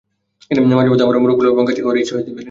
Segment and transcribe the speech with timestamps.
[0.71, 2.39] মাঝে মাঝে আমারও মোরগ পোলাও কিংবা কাচ্চি খাওয়ার ইচ্ছে হতেই পারে।